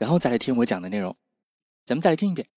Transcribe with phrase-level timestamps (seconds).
[0.00, 1.14] 然后再来听我讲的内容。
[1.84, 2.48] 咱们再来听一遍。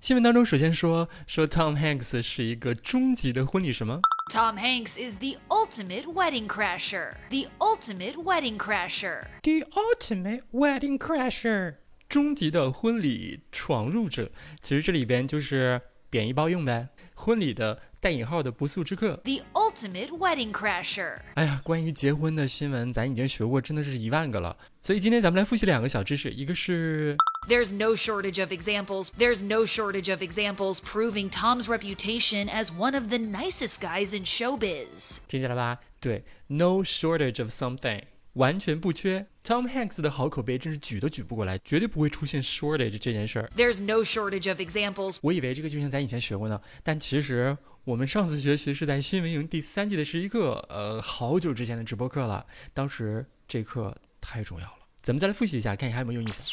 [0.00, 4.00] 新闻当中首先说说 Tom Hanks 是一个终极的婚礼什么
[4.32, 7.16] ？Tom Hanks is the ultimate wedding crasher.
[7.28, 9.26] The ultimate wedding crasher.
[9.42, 11.74] The ultimate wedding crasher.
[12.08, 14.30] 终极的婚礼闯入者。
[14.62, 16.88] 其实这里边就是贬义包用呗。
[17.14, 19.42] 婚礼的带引号的不速之客，The
[19.75, 21.19] ultimate wedding crasher。
[21.35, 24.55] 哎呀，关于结婚的新闻，咱已经学过，真的是一万个了。
[24.81, 27.15] 所以今天咱们来复习两个小知识，一个是，
[27.47, 29.09] There's no shortage of examples.
[29.17, 34.25] There's no shortage of examples proving Tom's reputation as one of the nicest guys in
[34.25, 35.17] showbiz。
[35.27, 35.79] 听见了吧？
[35.99, 38.01] 对，no shortage of something。
[38.35, 43.51] 完全不缺，Tom Hanks 的好口碑真是举都举不过来，绝对不会出现 shortage 这件事儿。
[43.57, 45.17] There's no shortage of examples。
[45.21, 52.44] 我以为这个句型咱以前学过呢，但其实 我们上次学习是在新闻营第三季的十一课，呃，好久之前的直播课了。
[52.74, 56.50] 当时这课太重要了，咱们再来复习一下，看一下有没有意思。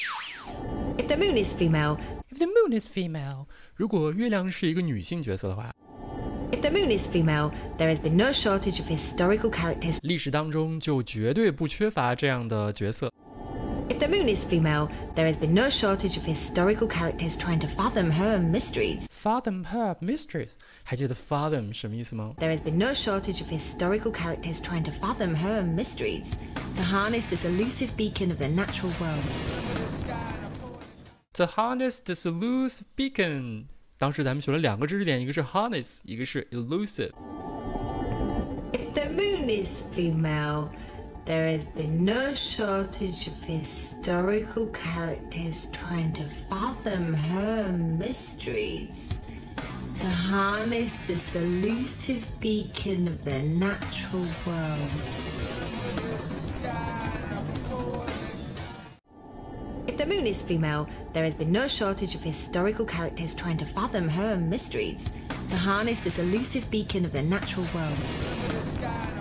[0.95, 1.97] If the moon is female,
[2.29, 5.71] if the moon is female，如果月亮是一个女性角色的话。
[6.51, 9.97] If the moon is female, there has been no shortage of historical characters.
[10.03, 13.11] 历史当中就绝对不缺乏这样的角色。
[13.88, 18.10] If the moon is female, there has been no shortage of historical characters trying to fathom
[18.10, 19.06] her mysteries.
[19.08, 22.34] Fathom her mysteries，还记得 fathom 什么意思吗？
[22.38, 26.26] There has been no shortage of historical characters trying to fathom her mysteries,
[26.76, 29.24] to harness this elusive beacon of the natural world.
[31.32, 33.64] To harness this elusive beacon
[33.96, 40.68] 当时咱们学了两个知识点，一个是 harness，一个是 elusive。If the moon is female,
[41.25, 49.09] there has been no shortage of historical characters trying to fathom her mysteries.
[49.55, 54.91] To harness this elusive beacon of the natural world.
[59.87, 63.65] If the moon is female, there has been no shortage of historical characters trying to
[63.65, 65.09] fathom her mysteries,
[65.49, 69.12] to harness this elusive beacon of the natural world.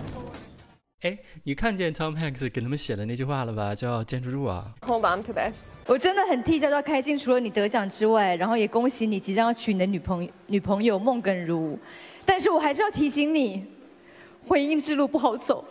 [1.02, 3.74] 哎，你看见 Tom Hanks 给他们写的那句话了吧？
[3.74, 5.74] 叫坚持住啊！Hold on to this。
[5.86, 11.76] 我真的很替娇娇开心，除了你得奖之外，然后也恭喜你即将要娶你的女朋女朋友孟耿如。
[12.24, 13.66] 但是我还是要提醒你，
[14.46, 15.64] 婚姻之路不好走。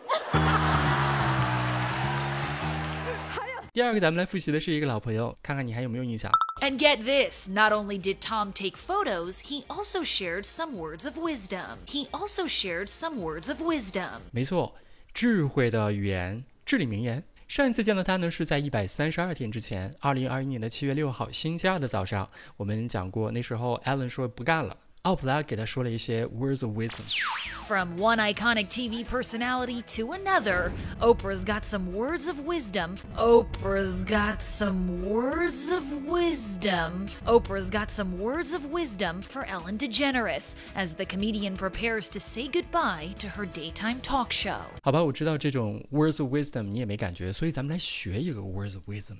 [3.72, 6.30] 第二个，咱们来复习的是一个老朋友，看看你还有没有印象。
[6.59, 11.78] And get this, not only did Tom take photos, he also shared some words of wisdom.
[11.88, 14.24] He also shared some words of wisdom.
[14.34, 14.75] 没错，
[15.14, 17.24] 智慧的语言，至理名言。
[17.48, 22.30] 上一次见到他呢，是在一百三十二天之前，二零二一年的七月六号星期二的早上。
[22.56, 24.78] 我们讲过，那时候 Alan 说不干了。
[25.03, 32.97] 奥普拉给他说了一些 words of wisdom。From one iconic TV personality to another, Oprah's got some words of wisdom.
[33.17, 37.09] Oprah's got some words of wisdom.
[37.25, 42.47] Oprah's got some words of wisdom for Ellen DeGeneres as the comedian prepares to say
[42.47, 44.61] goodbye to her daytime talk show.
[44.83, 49.17] 好吧，我知道这种 words of wisdom 你也没感觉，所以咱们来学一个 words of wisdom。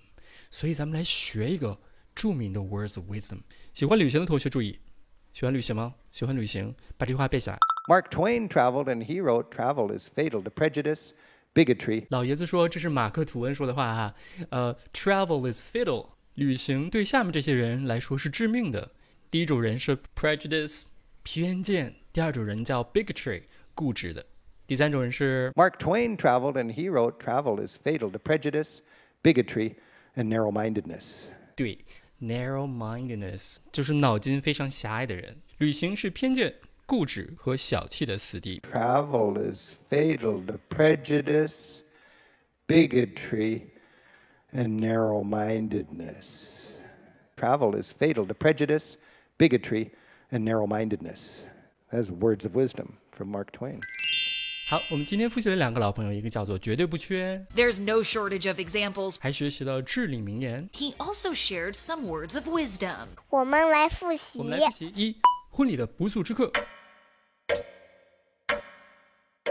[0.53, 1.77] 所以咱们来学一个
[2.15, 3.41] 着名的 words of wisdom。
[3.75, 4.79] 喜欢旅行的同学注意。
[5.33, 5.95] 喜欢旅行吗？
[6.11, 7.59] 喜欢旅行，把这句话背下来。
[7.89, 11.11] Mark Twain traveled and he wrote, "Travel is fatal to prejudice,
[11.55, 14.15] bigotry." 老爷子说这是马克吐温说的话哈。
[14.49, 18.93] 呃，travel is fatal，旅行对下面这些人来说是致命的。
[19.31, 20.89] 第一种人是 prejudice，
[21.23, 23.43] 偏见；第二种人叫 bigotry，
[23.75, 24.23] 固执的；
[24.67, 28.79] 第三种人是 Mark Twain traveled and he wrote, "Travel is fatal to prejudice,
[29.23, 29.75] bigotry,
[30.15, 31.79] and narrow-mindedness." 对。
[32.21, 35.37] Narrow-mindedness 就是脑筋非常狭隘的人。
[35.59, 36.55] 旅行是偏见、
[36.87, 38.63] 固执和小气的死地。
[38.73, 41.81] Travel is fatal to prejudice,
[42.67, 43.63] bigotry,
[44.53, 46.77] and narrow-mindedness.
[47.37, 48.97] Travel is fatal to prejudice,
[49.39, 49.91] bigotry,
[50.31, 51.45] and narrow-mindedness.
[51.93, 53.81] That's words of wisdom from Mark Twain.
[54.72, 60.70] 好，我们今天复习了两个老朋友，一个叫做绝对不缺，There's no shortage of examples，还学习了至理名言。
[60.72, 63.08] He also shared some words of wisdom。
[63.28, 64.40] 我们来复习。
[64.40, 65.18] 我们来复习一，
[65.50, 66.50] 婚礼的不速之客。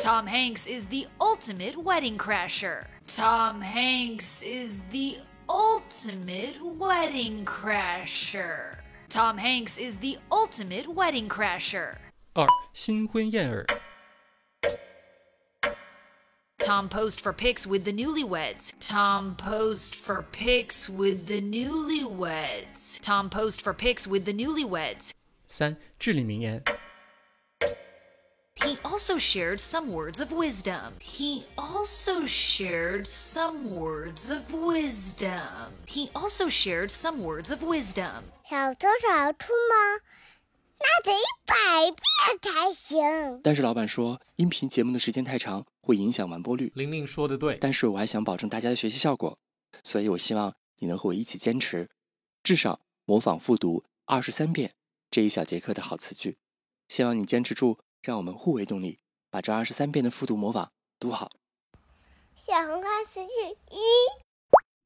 [0.01, 2.87] Tom Hanks is the ultimate wedding crasher.
[3.07, 8.79] Tom Hanks is the ultimate wedding crasher.
[9.11, 11.97] Tom Hanks is the ultimate wedding crasher.
[12.33, 13.67] 二、新婚燕尔。
[16.60, 18.74] Tom posed for pics with the newlyweds.
[18.80, 23.00] Tom posed for pics with the newlyweds.
[23.02, 25.12] Tom posed for pics with the newlyweds.
[25.48, 26.64] 三、至理名言。
[28.56, 30.94] He also shared some words of wisdom.
[31.00, 35.74] He also shared some words of wisdom.
[35.86, 38.24] He also shared some words of wisdom.
[38.50, 40.02] 少多少处吗？
[40.80, 41.56] 那得一百
[41.92, 43.42] 遍才行。
[43.44, 46.73] 但是老板说，音频节目的时间太长， 会影响完播率。
[46.75, 49.39] 玲玲说的对，但是我还想保证大家的学习效果，
[49.83, 51.89] 所以我希望你能和我一起坚持，
[52.43, 54.75] 至少模仿复读二十三遍
[55.11, 56.39] 这一小节课的好词句。
[56.89, 58.99] 希望你坚持住，让我们互为动力，
[59.31, 61.31] 把这二十三遍的复读模仿读好。
[62.35, 63.31] 小红花词句
[63.71, 63.79] 一，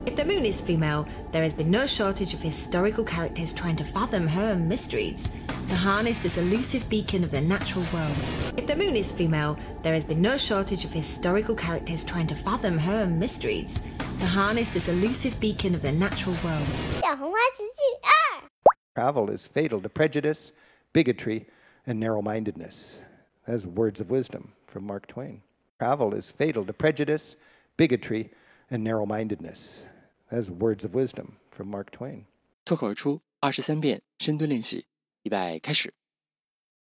[0.09, 3.83] If the moon is female, there has been no shortage of historical characters trying to
[3.83, 5.29] fathom her mysteries,
[5.67, 8.17] to harness this elusive beacon of the natural world.
[8.57, 12.35] If the moon is female, there has been no shortage of historical characters trying to
[12.35, 13.77] fathom her mysteries,
[14.17, 16.67] to harness this elusive beacon of the natural world.
[17.01, 18.49] 小红花词句二，
[18.95, 20.51] Travel is fatal to prejudice,
[20.91, 21.45] bigotry,
[21.85, 23.01] and narrow mindedness.
[23.45, 25.41] That's words of wisdom from Mark Twain.
[25.77, 27.35] Travel is fatal to prejudice,
[27.77, 28.31] bigotry,
[28.71, 29.85] and narrow mindedness.
[30.29, 32.25] That's words of wisdom from Mark Twain.
[32.65, 34.85] 脱口而出二十三遍深蹲练习，
[35.23, 35.93] 预备开始。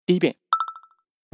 [0.05, 0.35] 第一遍，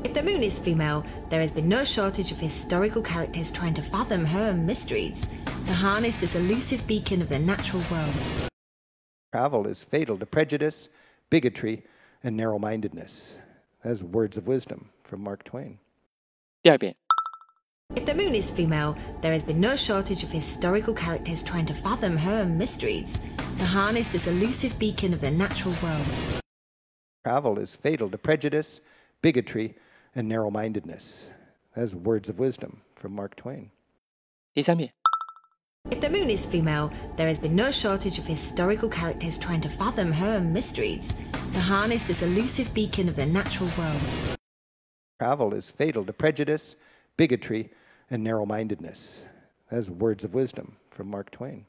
[0.04, 3.82] If the moon is female, there has been no shortage of historical characters trying to
[3.82, 5.22] fathom her mysteries,
[5.66, 8.14] to harness this elusive beacon of the natural world.
[9.32, 10.90] Travel is fatal to prejudice,
[11.30, 11.84] bigotry,
[12.24, 13.38] and narrow mindedness.
[13.84, 15.78] That's words of wisdom from Mark Twain.
[16.62, 16.96] 第二遍，
[17.96, 21.74] If the moon is female, there has been no shortage of historical characters trying to
[21.76, 23.18] fathom her mysteries,
[23.58, 26.08] to harness this elusive beacon of the natural world.
[27.24, 28.82] Travel is fatal to prejudice,
[29.22, 29.76] bigotry,
[30.16, 31.30] and narrow mindedness.
[31.76, 33.70] That's words of wisdom from Mark Twain.
[34.54, 34.92] 第三遍，
[35.90, 39.70] If the moon is female, there has been no shortage of historical characters trying to
[39.70, 41.10] fathom her mysteries,
[41.54, 44.02] to harness this elusive beacon of the natural world.
[45.20, 46.76] Travel is fatal to prejudice,
[47.18, 47.70] bigotry,
[48.10, 49.26] and narrow mindedness.
[49.70, 51.66] That's words of wisdom from Mark Twain.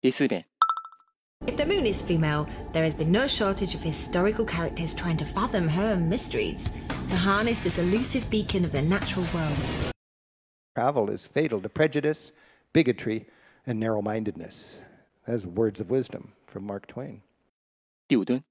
[0.00, 0.44] 第四遍，
[1.46, 5.24] If the moon is female, there has been no shortage of historical characters trying to
[5.24, 6.64] fathom her mysteries,
[7.08, 9.56] to harness this elusive beacon of the natural world.
[10.74, 12.32] Travel is fatal to prejudice,
[12.72, 13.26] bigotry,
[13.66, 14.80] and narrow mindedness.
[15.26, 17.22] That's words of wisdom from Mark Twain.
[18.06, 18.42] 第五蹲，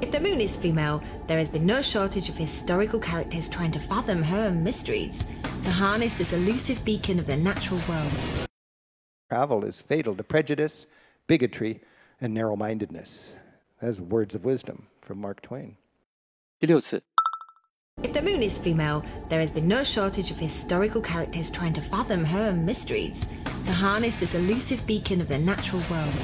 [0.00, 3.80] If the moon is female, there has been no shortage of historical characters trying to
[3.80, 5.22] fathom her mysteries,
[5.62, 8.12] to harness this elusive beacon of the natural world.
[9.28, 10.86] Travel is fatal to prejudice,
[11.26, 11.80] bigotry,
[12.20, 13.36] and narrow mindedness.
[13.80, 15.76] That's words of wisdom from Mark Twain.
[16.58, 17.02] 第六次，
[18.02, 21.82] If the moon is female, there has been no shortage of historical characters trying to
[21.82, 23.24] fathom her mysteries,
[23.66, 26.14] to harness this elusive beacon of the natural world.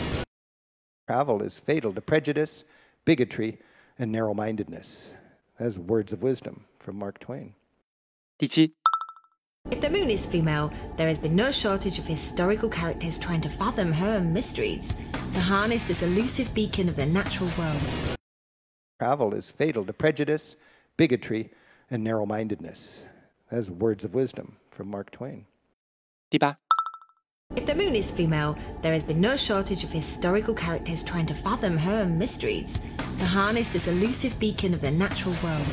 [1.06, 2.64] Travel is fatal to prejudice,
[3.04, 3.58] bigotry,
[3.98, 5.14] and narrow mindedness.
[5.58, 7.54] That's words of wisdom from Mark Twain.
[8.38, 8.72] 第七，
[9.70, 13.48] If the moon is female, there has been no shortage of historical characters trying to
[13.48, 14.92] fathom her mysteries,
[15.32, 17.82] to harness this elusive beacon of the natural world.
[19.00, 20.56] Travel is fatal to prejudice,
[20.96, 21.50] bigotry,
[21.90, 23.04] and narrow mindedness.
[23.50, 25.46] That's words of wisdom from Mark Twain.
[26.30, 26.56] 第八，
[27.53, 31.35] If the moon is female, there has been no shortage of historical characters trying to
[31.35, 32.79] fathom her mysteries,
[33.17, 35.67] to harness this elusive beacon of the natural world.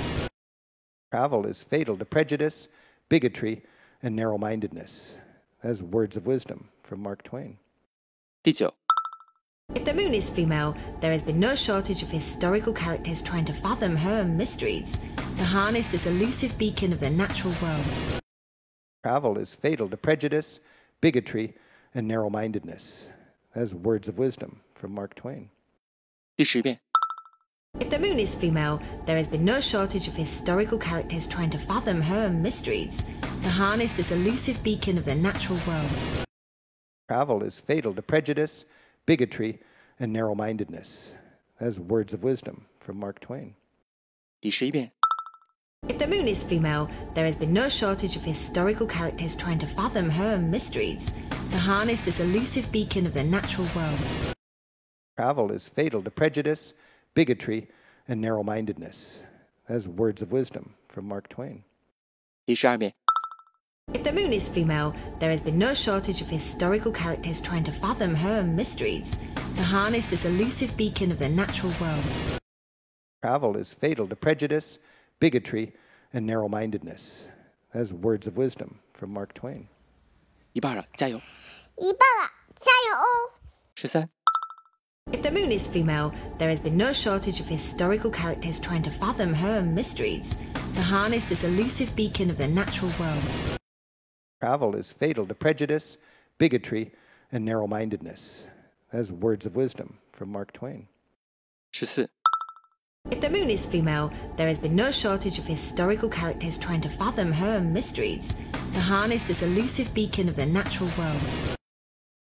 [1.13, 2.67] Travel is fatal to prejudice,
[3.09, 3.63] bigotry,
[4.03, 5.19] and narrow mindedness.
[5.63, 7.59] As words of wisdom from Mark Twain.
[8.43, 8.75] 第九
[9.75, 13.95] ，If the moon is female, there has been no shortage of historical characters trying to fathom
[13.95, 14.97] her mysteries,
[15.37, 17.87] to harness this elusive beacon of the natural world.
[19.05, 20.59] Travel is fatal to prejudice,
[21.01, 21.55] bigotry,
[21.98, 23.10] and narrow mindedness.
[23.54, 25.50] That's words of wisdom from Mark Twain.
[26.36, 26.80] 第十遍，
[27.80, 31.58] If the moon is female, there has been no shortage of historical characters trying to
[31.60, 32.98] fathom her mysteries,
[33.42, 35.92] to harness this elusive beacon of the natural world.
[37.08, 38.66] Travel is fatal to prejudice,
[39.06, 39.60] bigotry,
[40.00, 41.14] and narrow mindedness.
[41.60, 43.56] That's words of wisdom from Mark Twain.
[44.40, 44.92] 第十一遍，
[45.90, 49.68] If the moon is female, there has been no shortage of historical characters trying to
[49.68, 51.12] fathom her mysteries,
[51.52, 54.00] to harness this elusive beacon of the natural world.
[55.18, 56.74] Travel is fatal to prejudice,
[57.14, 57.68] bigotry,
[58.08, 59.24] and narrow mindedness.
[59.68, 61.64] That's words of wisdom from Mark Twain.
[62.46, 62.94] 第十二遍，
[63.94, 67.72] If the moon is female, there has been no shortage of historical characters trying to
[67.74, 69.12] fathom her mysteries,
[69.56, 72.04] to harness this elusive beacon of the natural world.
[73.22, 74.80] Travel is fatal to prejudice,
[75.20, 75.74] bigotry,
[76.14, 77.28] and narrow mindedness.
[77.74, 79.68] That's words of wisdom from Mark Twain.
[80.54, 81.18] 一半了，加油！
[81.78, 83.34] 一半了，加油哦！
[83.76, 84.08] 十三、
[85.12, 88.92] If the moon is female, there has been no shortage of historical characters trying to
[88.92, 90.32] fathom her mysteries,
[90.76, 93.24] to harness this elusive beacon of the natural world.
[94.40, 95.98] Travel is fatal to prejudice,
[96.38, 96.92] bigotry,
[97.32, 98.46] and narrow mindedness.
[98.92, 100.88] That's words of wisdom from Mark Twain.
[101.72, 102.10] 十四、
[103.11, 106.91] If the moon is female, there has been no shortage of historical characters trying to
[106.91, 108.31] fathom her mysteries,
[108.73, 111.23] to harness this elusive beacon of the natural world.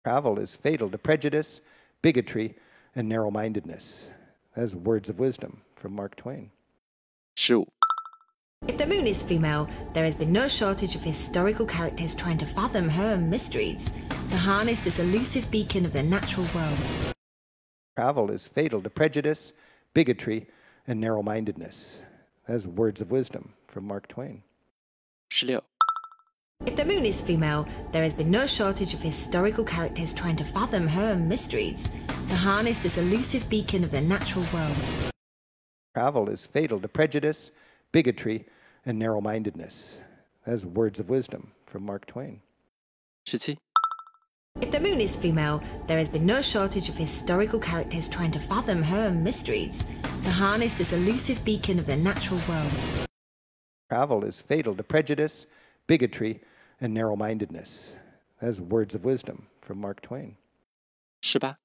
[0.03, 1.62] Travel is fatal to prejudice,
[2.01, 2.56] bigotry,
[2.96, 4.10] and narrow mindedness.
[4.56, 6.50] As words of wisdom from Mark Twain.
[7.36, 7.68] 十五、
[8.68, 12.89] If the moon is female, there has been no shortage of historical characters trying to fathom
[12.89, 13.89] her mysteries,
[14.30, 16.80] to harness this elusive beacon of the natural world.
[17.96, 19.53] Travel is fatal to prejudice,
[19.94, 20.48] bigotry,
[20.88, 22.02] and narrow mindedness.
[22.48, 24.44] That's words of wisdom from Mark Twain.
[26.66, 30.46] If the moon is female, there has been no shortage of historical characters trying to
[30.46, 31.88] fathom her mysteries,
[32.28, 34.78] to harness this elusive beacon of the natural world.
[35.94, 37.52] Travel is fatal to prejudice,
[37.92, 38.46] bigotry,
[38.86, 40.00] and narrow mindedness.
[40.46, 42.42] That's words of wisdom from Mark Twain.
[43.25, 43.58] Seventeen.
[44.62, 48.39] If the moon is female, there has been no shortage of historical characters trying to
[48.39, 49.83] fathom her mysteries,
[50.24, 52.72] to harness this elusive beacon of the natural world.
[53.89, 55.48] Travel is fatal to prejudice,
[55.86, 56.39] bigotry,
[56.79, 57.95] and narrow mindedness.
[58.39, 60.38] That's words of wisdom from Mark Twain.
[61.22, 61.57] 十八、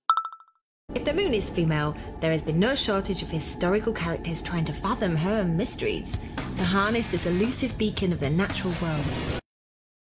[0.95, 4.73] If the moon is female, there has been no shortage of historical characters trying to
[4.73, 6.17] fathom her mysteries,
[6.57, 9.05] to harness this elusive beacon of the natural world.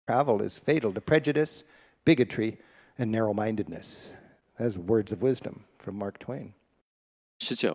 [0.08, 1.64] Travel is fatal to prejudice,
[2.04, 2.58] bigotry,
[2.98, 4.12] and narrow mindedness.
[4.58, 6.54] As words of wisdom from Mark Twain.
[7.40, 7.74] 19.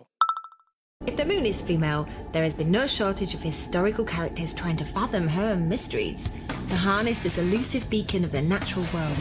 [1.06, 4.84] If the moon is female, there has been no shortage of historical characters trying to
[4.84, 6.28] fathom her mysteries,
[6.68, 9.16] to harness this elusive beacon of the natural world.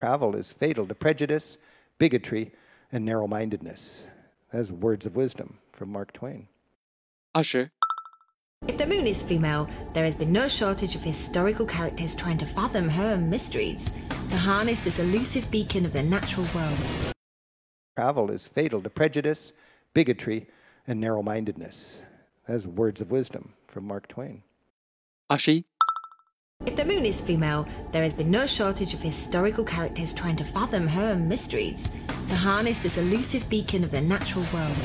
[0.00, 1.58] Travel is fatal to prejudice,
[1.98, 2.52] bigotry,
[2.92, 4.06] and narrow mindedness.
[4.52, 6.48] As words of wisdom from Mark Twain.
[7.34, 7.70] 20.
[8.66, 12.46] If the moon is female, there has been no shortage of historical characters trying to
[12.46, 13.88] fathom her mysteries,
[14.30, 16.78] to harness this elusive beacon of the natural world.
[17.94, 19.52] Travel is fatal to prejudice,
[19.92, 20.46] bigotry,
[20.86, 22.00] and narrow mindedness.
[22.48, 24.42] As words of wisdom from Mark Twain.
[25.30, 25.62] Ashi.
[26.64, 30.44] If the moon is female, there has been no shortage of historical characters trying to
[30.44, 31.86] fathom her mysteries,
[32.28, 34.76] to harness this elusive beacon of the natural world.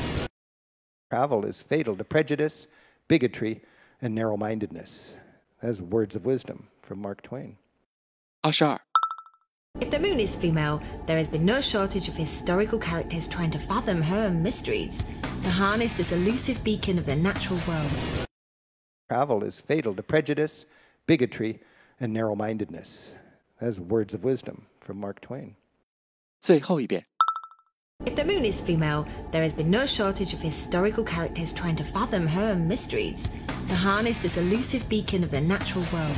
[1.10, 2.66] Travel is fatal to prejudice,
[3.09, 3.61] bigotry,
[4.01, 5.15] and narrow mindedness.
[5.61, 7.57] That's words of wisdom from Mark Twain.
[8.41, 8.79] 二十二、
[9.79, 13.59] If the moon is female, there has been no shortage of historical characters trying to
[13.59, 15.01] fathom her mysteries,
[15.43, 17.91] to harness this elusive beacon of the natural world.
[19.09, 20.65] Travel is fatal to prejudice,
[21.07, 21.59] bigotry,
[21.99, 23.15] and narrow mindedness.
[23.59, 25.55] That's words of wisdom from Mark Twain.
[26.39, 27.03] 最后一遍。
[28.05, 31.83] If the moon is female, there has been no shortage of historical characters trying to
[31.83, 33.23] fathom her mysteries,
[33.67, 36.15] to harness this elusive beacon of the natural world.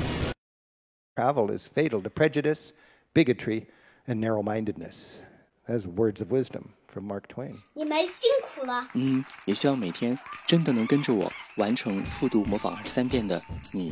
[1.15, 2.73] Travel is fatal to prejudice,
[3.13, 3.67] bigotry,
[4.07, 5.21] and narrow mindedness.
[5.67, 7.61] That's words of wisdom from Mark Twain.
[7.73, 8.89] 你们辛苦了。
[8.93, 13.91] 嗯，也希望每天真的能跟着我完成复读模仿二十三遍的你，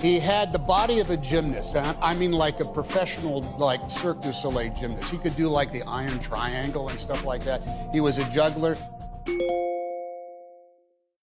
[0.00, 1.74] He had the body of a gymnast.
[1.74, 5.10] and I I mean, like a professional, like Cirque du Soleil gymnast.
[5.10, 7.62] He could do like the iron triangle and stuff like that.
[7.92, 8.76] He was a juggler.